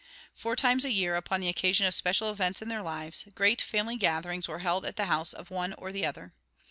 Four 0.33 0.55
times 0.55 0.83
a 0.83 0.89
year, 0.91 1.15
upon 1.15 1.41
the 1.41 1.47
occasion 1.47 1.85
of 1.85 1.93
special 1.93 2.31
events 2.31 2.59
in 2.59 2.69
their 2.69 2.81
lives, 2.81 3.27
great 3.35 3.61
family 3.61 3.97
gatherings 3.97 4.47
were 4.47 4.57
held 4.65 4.83
at 4.83 4.95
the 4.95 5.05
house 5.05 5.31
of 5.31 5.51
one 5.51 5.73
or 5.73 5.89
other. 5.95 6.33